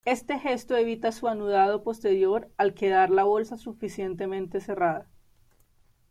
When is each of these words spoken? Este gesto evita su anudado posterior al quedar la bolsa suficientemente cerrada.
Este 0.05 0.39
gesto 0.39 0.75
evita 0.75 1.11
su 1.11 1.27
anudado 1.27 1.83
posterior 1.83 2.49
al 2.57 2.73
quedar 2.73 3.11
la 3.11 3.23
bolsa 3.25 3.55
suficientemente 3.55 4.59
cerrada. 4.59 5.07